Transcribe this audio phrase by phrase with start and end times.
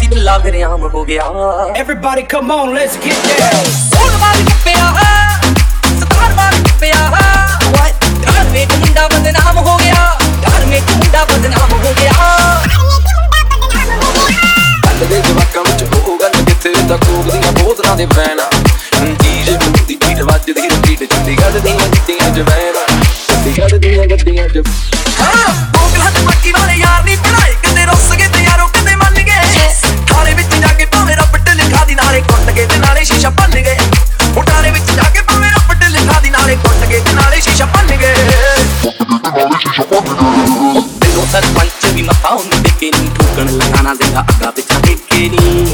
[0.00, 1.24] ਸੀ ਢਿੱਲਾ ਫਿਰ ਆਮ ਹੋ ਗਿਆ।
[1.80, 3.66] Everybody come on let's get down.
[3.96, 4.92] ਹੁਣ ਵਾਲ ਪਿਆ
[6.00, 7.00] ਸਤਾਰ ਵਾਲ ਪਿਆ।
[7.74, 8.06] What?
[8.26, 10.04] ਘਰ ਵਿੱਚ ਮੁੰਡਾ ਬਦਨਾਮ ਹੋ ਗਿਆ।
[10.46, 12.12] ਘਰ ਵਿੱਚ ਮੁੰਡਾ ਬਦਨਾਮ ਹੋ ਗਿਆ।
[14.84, 18.40] ਕੱਲ ਦੇ ਜਵਾਕਾਂ ਵਿੱਚ ਉਹ ਗੱਲ ਕਿੱਥੇ ਤਾਂ ਕੋਕ ਦੀਆਂ ਬੋਤਲਾਂ ਦੇ ਫੈਨ
[19.22, 19.56] ਜੀਜੇ
[19.86, 22.74] ਦੀ ਢੀਡ ਵੱਜਦੀ ਰਪੀਟ ਚੰਡੀਗੜ੍ਹ ਦੀਆਂ ਗੱਡੀਆਂ ਜਵੈਨ
[23.28, 24.62] ਚੰਡੀਗੜ੍ਹ ਦੀਆਂ ਗੱਡੀਆਂ ਚ
[25.20, 27.54] ਹਾਂ ਕੋਕਲਾ ਤੇ ਮੱਕੀ ਵਾਲੇ ਯਾਰ ਨਹੀਂ ਬਣਾਈ
[32.50, 33.76] ਬਣ ਗਏ ਤੇ ਨਾਲੇ ਸ਼ੀਸ਼ਾ ਭੰਨ ਗਏ।
[34.36, 37.66] ਉਟਾਰੇ ਵਿੱਚ ਜਾ ਕੇ ਭਾਵੇਂ ਰੱਬ ਢਿੱਲ ਖਾ ਦੀ, ਨਾਲੇ ਕੁੱਟ ਗਏ ਤੇ ਨਾਲੇ ਸ਼ੀਸ਼ਾ
[37.66, 38.14] ਭੰਨ ਗਏ।
[41.00, 45.28] ਤੈਨੂੰ ਸਰਪੰਚ ਵੀ ਮੱਥਾ ਉਹਨੂੰ ਦੇ ਕੇ ਨਹੀਂ ਠੋਕਣ ਲਗਾਣਾ ਦੇਗਾ ਅੱਗਾ ਪਿੱਛਾ ਦੇਖ ਕੇ
[45.28, 45.69] ਨਹੀਂ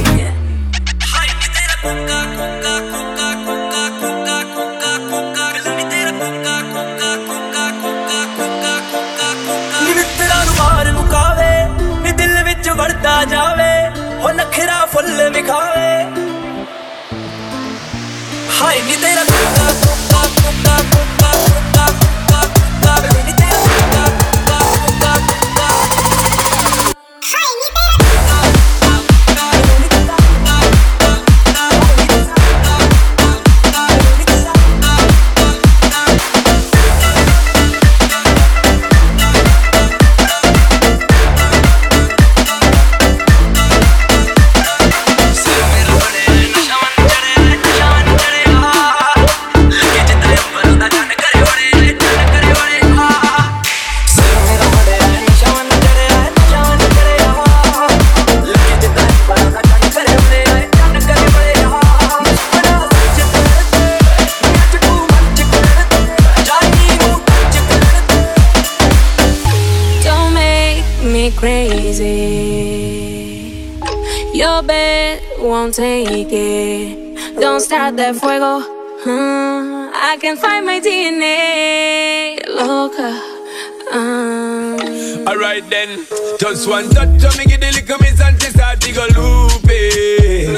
[85.56, 86.06] Alright then,
[86.38, 90.52] just one touch of me give the little miss and she start to go loopy.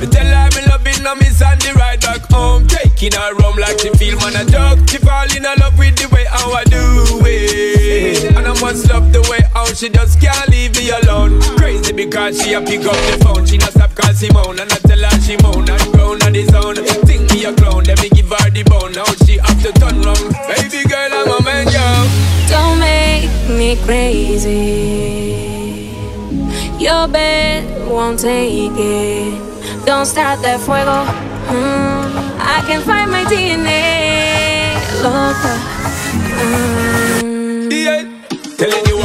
[0.00, 3.58] Me tell her me loving her miss and the ride back home, taking her home
[3.58, 4.88] like she feel man a joke.
[4.88, 9.12] She fall in love with the way how I do it, and I must love
[9.12, 11.42] the way how she just can't leave me alone.
[11.60, 14.76] Crazy because she a pick up the phone, she not stop call Simone, and I
[14.88, 16.80] tell her she moan and grown on the zone.
[17.04, 17.39] Think me
[23.90, 25.90] crazy.
[26.78, 29.34] Your bed won't take it.
[29.84, 31.02] Don't start that fuego.
[31.50, 32.06] Mm,
[32.38, 34.78] I can find my DNA.
[35.02, 35.54] Loca.
[36.38, 37.72] Mm.
[37.84, 38.02] Yeah,
[38.58, 38.99] telling you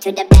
[0.00, 0.35] to the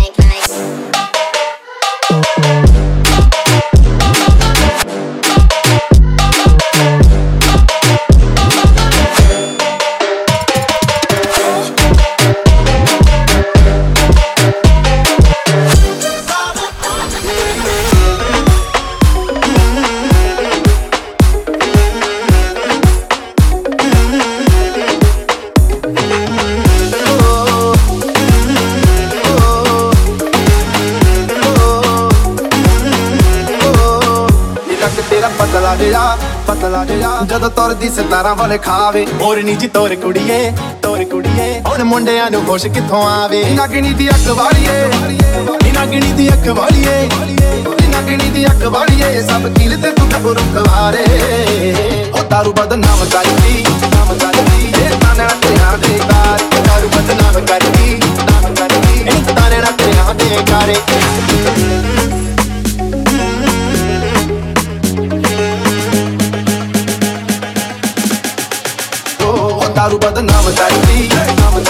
[38.26, 40.52] ਤੁਰਦੀ ਸਿਤਾਰਾਂ ਵਾਲੇ ਖਾਵੇ। ਹੋਰ ਨੀ ਜੀ ਤੋਰ ਕੁੜੀਏ
[40.82, 43.42] ਤੋਰ ਕੁੜੀਏ। ਹੁਣ ਮੁੰਡਿਆਂ ਨੂੰ ਖੁਸ਼ ਕਿੱਥੋਂ ਆਵੇ?
[43.54, 44.86] ਨਗਣੀ ਦੀ ਅੱਖ ਵਾਲੀਏ,
[45.62, 46.96] ਨੀ ਨਗਣੀ ਦੀ ਅੱਖ ਵਾਲੀਏ,
[47.70, 51.04] ਨੀ ਨਗਣੀ ਦੀ ਅੱਖ ਵਾਲੀਏ। ਸਭ ਕੀਲ ਤੇ ਤੂੰ ਕਬਰ ਖਵਾਰੇ
[52.12, 53.64] ਉਹ ਦਾਰੂ ਬਦਨਾਮ ਕਰਦੀ,
[53.94, 60.12] ਨਾਮ ਕਰਦੀ। ਇਹ ਤਾਨੇ ਤੇਰਾ ਦੇ ਕਾਰ ਦਾਰੂ ਬਦਨਾਮ ਕਰਦੀ, ਨਾਮ ਕਰਦੀ। ਇਹ ਤਾਨੇ ਤੇਰਾ
[60.12, 60.76] ਦੇ ਕਾਰੇ
[70.46, 71.60] नाम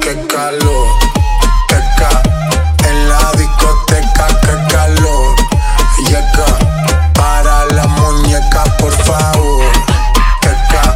[0.00, 0.88] Qué calor,
[1.68, 2.22] qué ca
[2.88, 5.36] en la discoteca, qué calor.
[5.98, 9.64] Llega para la muñeca, por favor.
[10.42, 10.94] Qué ca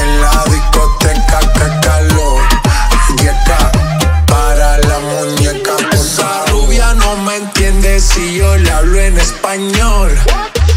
[0.00, 2.42] en la discoteca, qué calor.
[3.18, 3.72] Llega
[4.26, 10.16] para la muñeca, por Esa rubia no me entiende si yo le hablo en español.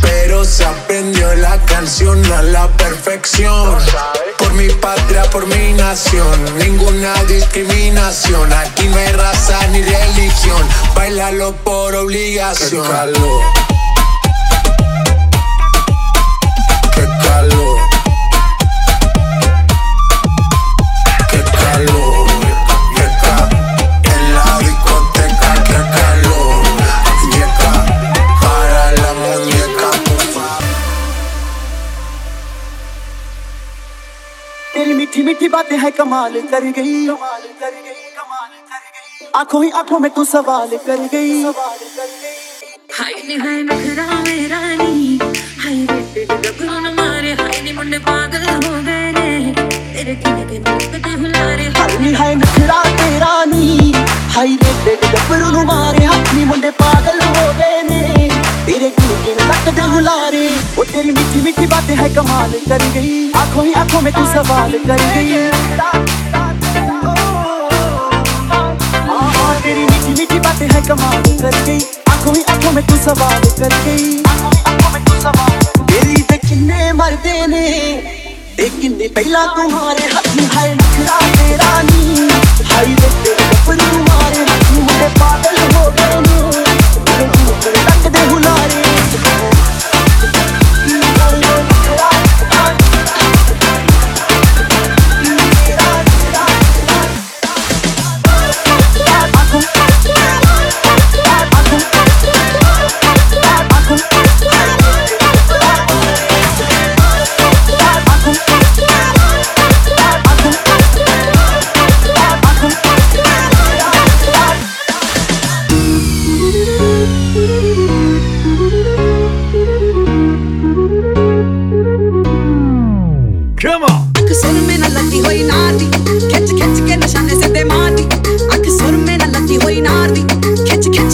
[0.02, 3.78] Pero se aprendió la canción a la perfección.
[5.32, 8.52] Por mi nación, ninguna discriminación.
[8.52, 10.68] Aquí no hay raza ni religión.
[10.96, 12.84] Bailalo por obligación.
[12.84, 13.42] Qué calor.
[16.96, 17.79] Qué calor.
[35.52, 37.08] बातें है कमाल कर गई।
[39.36, 41.44] आँखों ही आँखों में तू सवाल कर गई।
[42.94, 45.20] हाय नी हाय नखरा मेरा नी
[45.62, 49.28] हाय रे तेरे गगन न मारे। हाय नी मुंडे पागल हो गए ने
[49.94, 53.66] तेरे किने के नकते हुलारे हाय नी हाय नखरा तेरा नी
[54.36, 54.96] हाय रे
[55.52, 56.99] नु मारे। हाथी मुंडे पागल
[61.10, 65.00] तेरी मीठी मीठी बातें है कमाल कर गई। आँखों ही आँखों में तू सवाल कर
[65.16, 65.50] गई।
[69.08, 72.98] हाँ, हाँ, तेरी मीठी मीठी बातें है कमाल कर गई। आँखों ही आँखों में तू
[72.98, 74.24] सवाल कर गई।
[74.86, 75.26] ही
[75.86, 77.68] तेरी पे किन्ने मरदे ने।
[78.58, 80.89] ते किन्ने पहला तुम्हारे हाथ में नखरा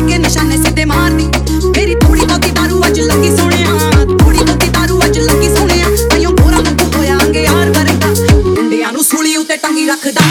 [0.08, 1.26] ਕੇ ਨਿਸ਼ਾਨੇ ਸਿੱਧੇ ਮਾਰਦੀ।
[1.78, 3.78] ਮੇਰੀ ਥੋੜੀ ਬਹੁਤੀ ਦਾਰੂ ਅੱਜ ਲੱਗੀ ਸੋਹਣਿਆ?
[4.20, 5.86] ਥੋੜੀ ਬਹੁਤੀ ਦਾਰੂ ਅੱਜ ਲੱਗੀ ਸੋਹਣਿਆ?
[6.14, 8.14] ਆਇਓ ਪੂਰਾ ਮੁੱਕ ਹੋਇਆ ਅੰਗੇ ਯਾਰ ਵਰਗਾ।
[8.46, 10.22] ਮੁੰਡਿਆਂ ਨੂੰ ਸੂਲੀ ਉੱਤੇ ਟੰਗੀ ਰੱਖਦਾ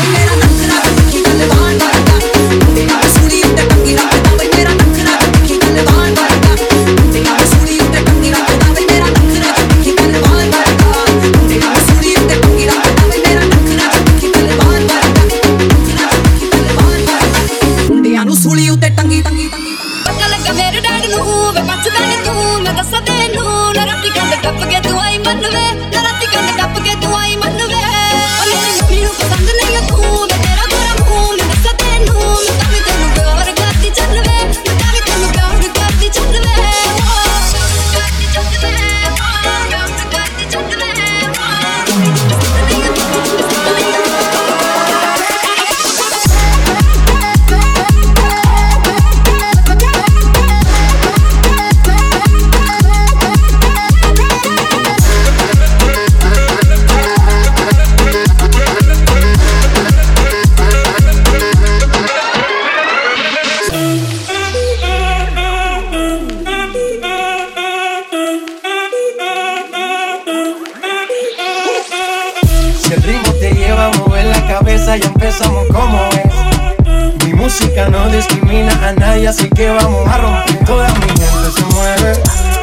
[74.97, 77.25] ya empezamos como es.
[77.25, 80.65] Mi música no discrimina a nadie, así que vamos a romper.
[80.65, 82.23] Toda mi gente se mueve,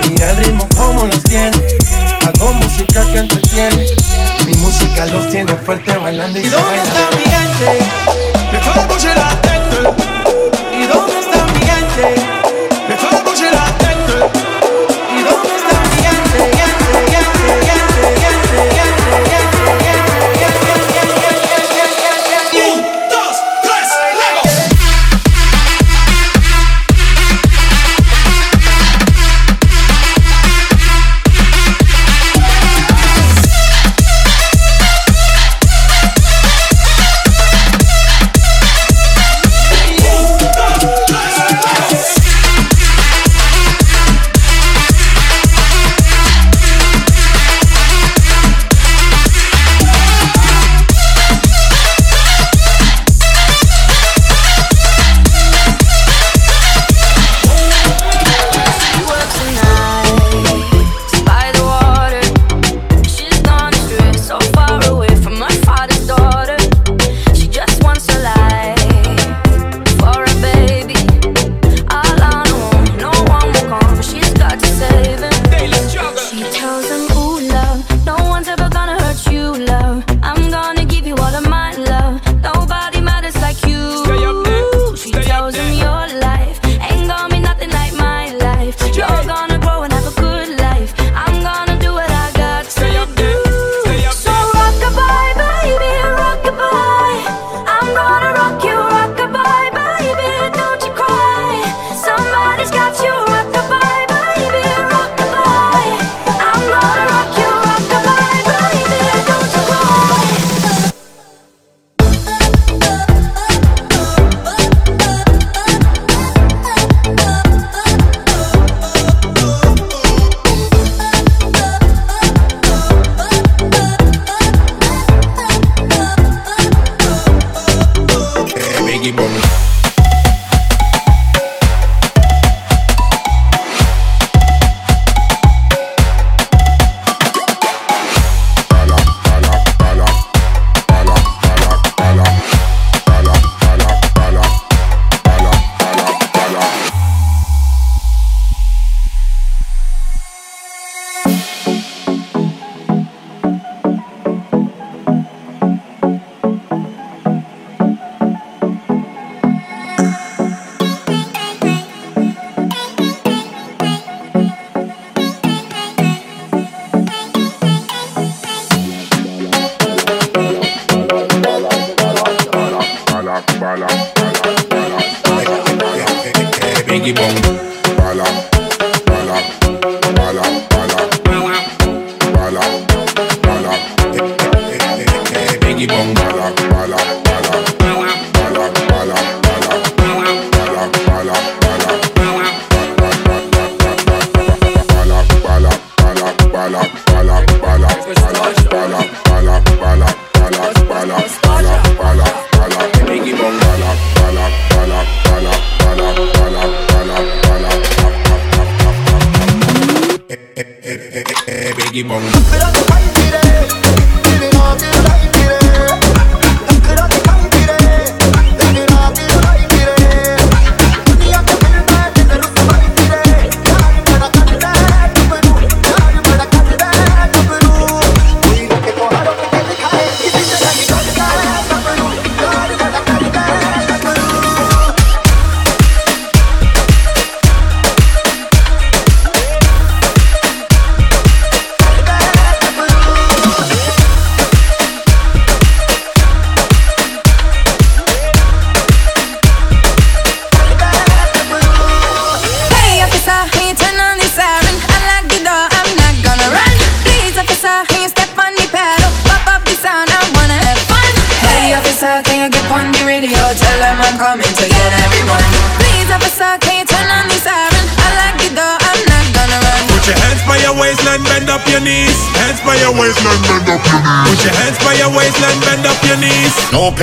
[0.10, 1.58] mira el ritmo como los tiene.
[2.26, 3.86] Hago música que entretiene.
[4.46, 7.86] Mi música los tiene fuerte bailando y ¿Y dónde está mi gente?
[9.16, 9.71] La.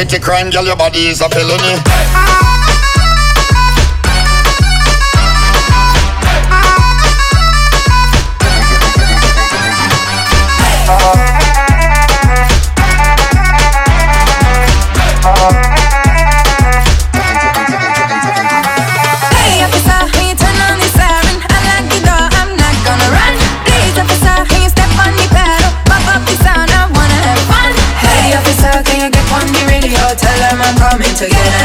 [0.08, 1.58] petty crime, girl, your body is a felony.
[1.60, 2.06] Hey.
[15.24, 15.82] Hey.
[15.82, 15.87] Hey.
[31.18, 31.57] together.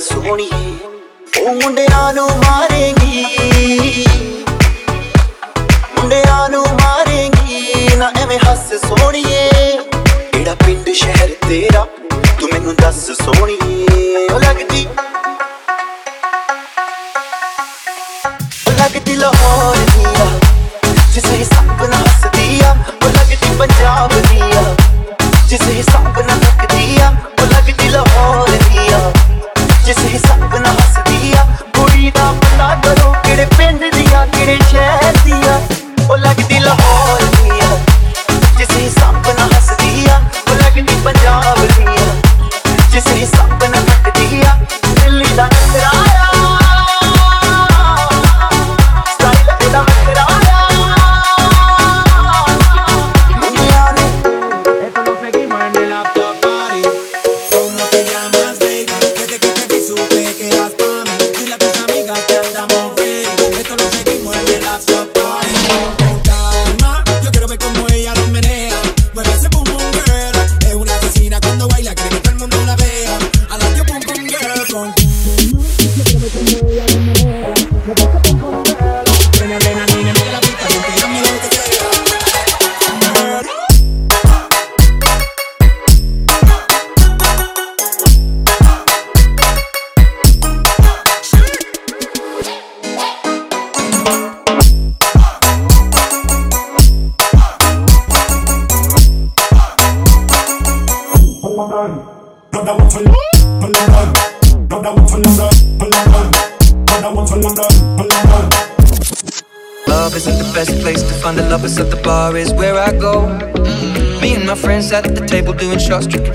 [0.00, 0.74] ਸੋਹਣੀਏ
[1.40, 2.92] ਉਹ ਮੁੰਡਿਆਂ ਨੂੰ ਮਾਰੇ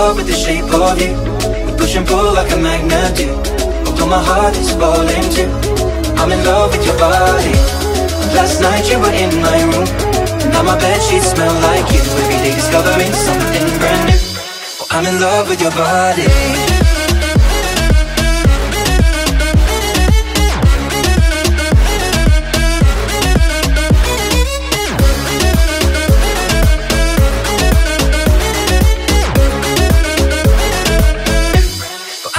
[0.00, 1.12] love with the shape of you.
[1.66, 3.28] We push and pull like a magnet do.
[4.10, 5.50] My heart is falling too.
[6.20, 7.54] I'm in love with your body.
[8.34, 9.88] Last night you were in my room.
[10.52, 12.02] Now my bed sheets smell like you.
[12.22, 14.20] Every day discovering something brand new.
[14.80, 16.69] Oh, I'm in love with your body.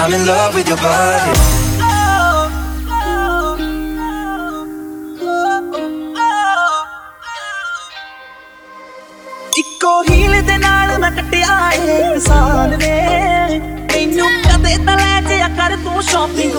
[0.02, 2.42] I'm in love with your body.
[9.60, 12.92] ਇੱਕੋ heel ਦੇ ਨਾਲ ਮੈਂ ਕੱਟਿਆ ਏ ਸਾਲ ਵੇ
[13.94, 16.51] ਤੈਨੂੰ ਕਦੇ ਤਾਂ ਲੈ ਜਿਆ ਕਰ ਤੂੰ ਸ਼ਾਪਿੰਗ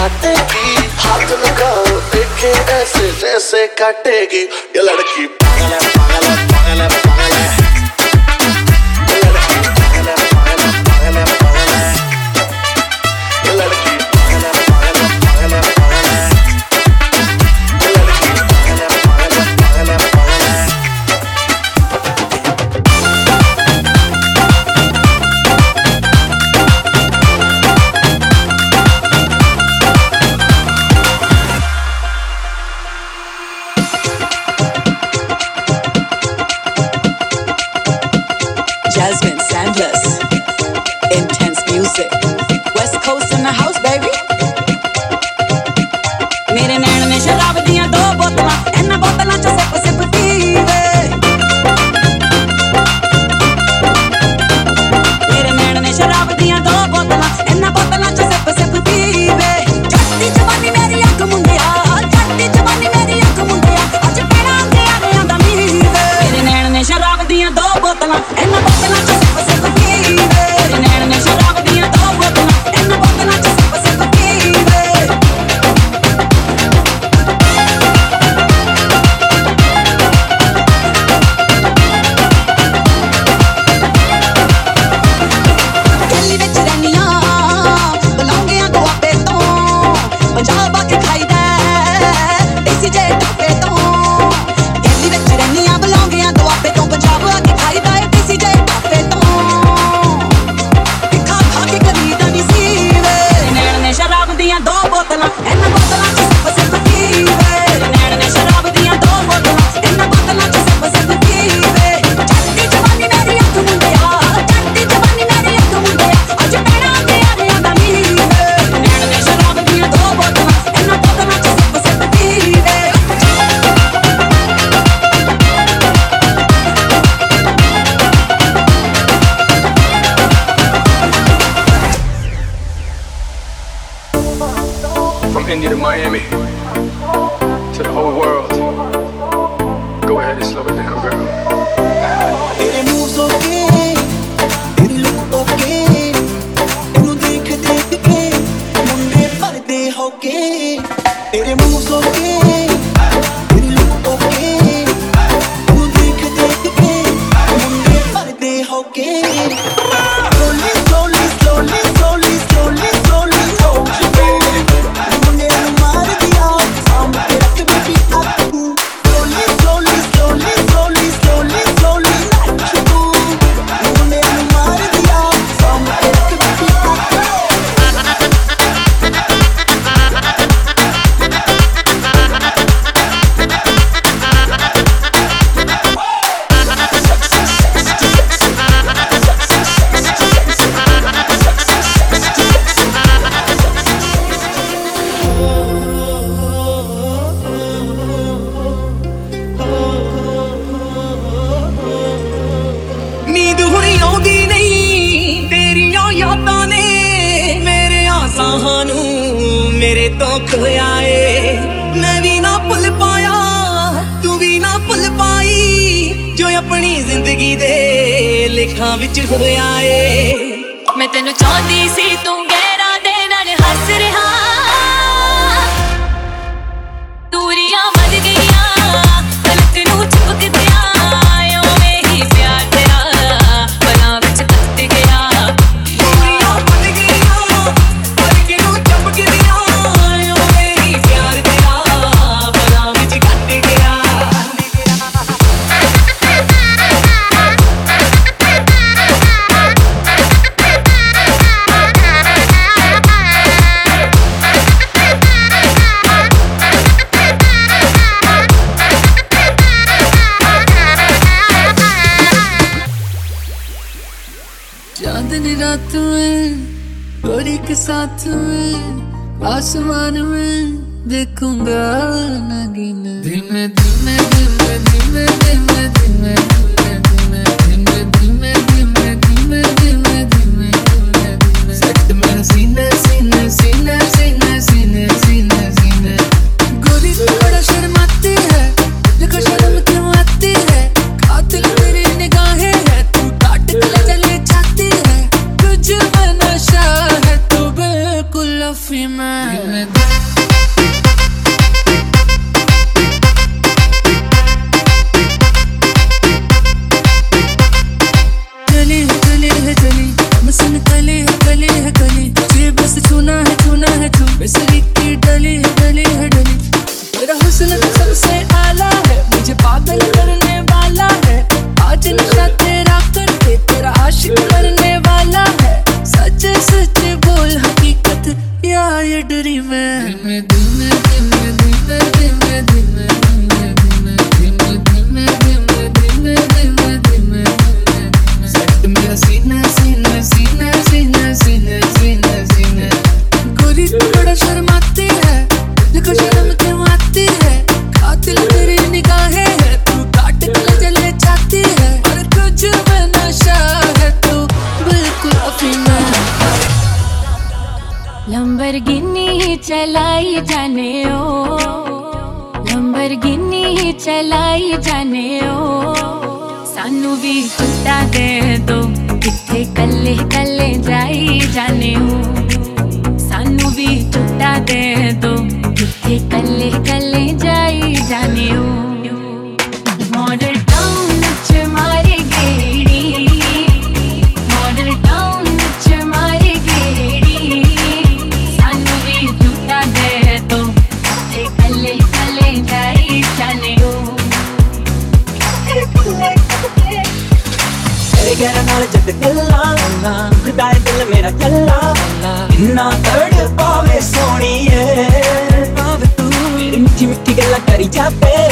[0.00, 0.28] आते
[1.00, 4.42] हाथ लगाओ देखे ऐसे जैसे काटेगी।
[4.76, 6.29] ये लड़की पागल है पागल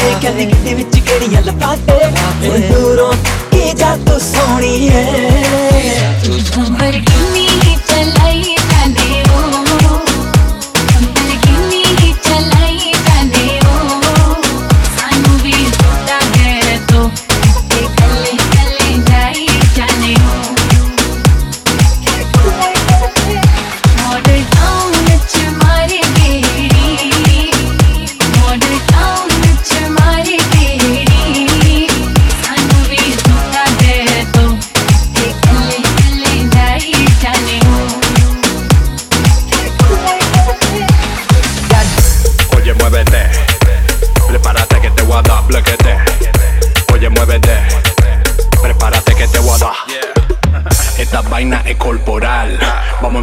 [0.09, 1.77] ਤੇ ਕਹਿੰਦੀ ਕਿਤੇ ਵਿੱਚ ਕਿਹੜੀਆਂ ਲੱਤਾਂ।
[2.43, 3.13] ਤੇ ਦੂਰੋਂ
[3.51, 5.03] ਕੀ ਜਾ ਤੂੰ ਸੋਹਣੀ ਐ
[6.25, 7.01] ਤੂੰ ਸਮਰ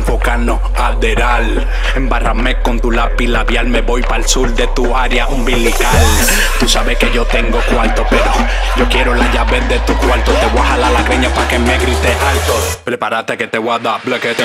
[0.05, 1.67] enfocarnos a deral.
[1.95, 3.67] Embarrame con tu lápiz labial.
[3.67, 6.05] Me voy para el sur de tu área umbilical.
[6.59, 8.31] Tú sabes que yo tengo cuarto, pero
[8.77, 10.31] yo quiero la llave de tu cuarto.
[10.31, 12.53] Te voy a jalar la greña pa' que me grite alto.
[12.83, 14.01] Prepárate que te voy a dar.
[14.03, 14.43] Blequete.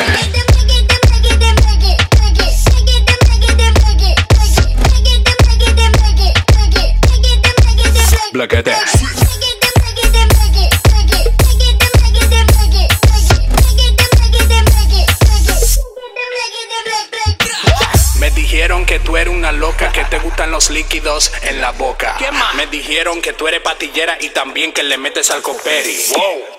[20.61, 22.17] Los líquidos en la boca.
[22.19, 22.55] ¿Qué más?
[22.55, 25.97] Me dijeron que tú eres patillera y también que le metes al coperi.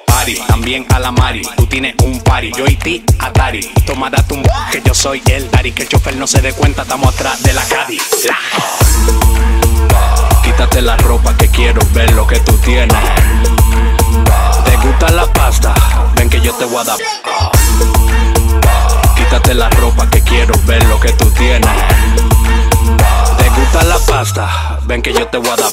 [0.07, 1.43] Party, también a la Mari.
[1.55, 3.61] Tú tienes un party, yo y ti, Atari.
[3.85, 5.71] Toma date un que yo soy el Dari.
[5.71, 8.01] Que el chofer no se dé cuenta, estamos atrás de la Caddy.
[8.25, 8.39] La.
[10.41, 12.97] Quítate la ropa que quiero ver lo que tú tienes.
[14.65, 15.75] ¿Te gusta la pasta?
[16.15, 16.97] Ven que yo te voy a dar.
[19.15, 21.69] Quítate la ropa que quiero ver lo que tú tienes.
[23.71, 24.79] ¿Te gusta la pasta?
[24.85, 25.71] Ven que yo te voy a dar.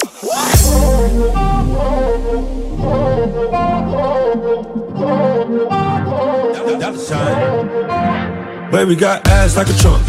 [8.71, 10.01] Baby got ass like a trunk.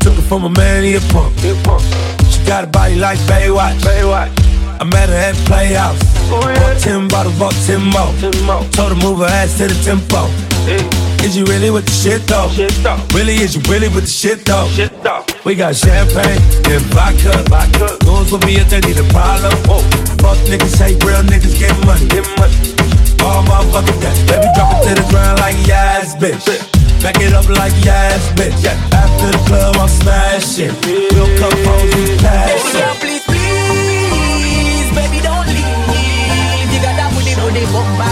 [0.00, 1.36] Took it from a man, he a punk.
[2.30, 3.82] She got a body like Baywatch.
[4.80, 5.98] I met her at Playhouse.
[6.30, 8.12] Bought 10 bottles, bought 10 more.
[8.70, 11.09] Told her move her ass to the tempo.
[11.24, 12.48] Is you really with the shit though?
[13.14, 14.66] Really, is you really with the shit though?
[15.44, 17.44] We got champagne and vodka.
[18.04, 19.52] Goons with me if they need a problem.
[20.18, 22.08] Fuck niggas, hate real niggas, get money.
[23.20, 24.16] All motherfucking day.
[24.26, 26.40] Baby, drop it to the ground like yes, bitch.
[27.02, 28.56] Back it up like yes, bitch.
[28.64, 28.76] Yeah.
[28.92, 30.72] After the club, I'm smashing.
[31.12, 32.84] We'll come home, we passion.
[33.00, 36.68] Please, please, baby, don't leave.
[36.72, 38.09] You got that booty, no, they bomba.